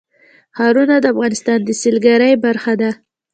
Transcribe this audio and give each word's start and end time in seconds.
ښارونه 0.57 0.95
د 0.99 1.05
افغانستان 1.13 1.59
د 1.63 1.69
سیلګرۍ 1.81 2.33
برخه 2.45 2.73
ده. 2.81 2.91